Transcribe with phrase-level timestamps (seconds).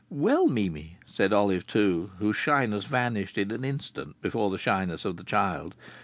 [0.09, 5.17] "Well, Mimi," said Olive Two, whose shyness vanished in an instant before the shyness of
[5.17, 5.75] the child.